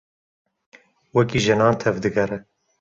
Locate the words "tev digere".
1.81-2.37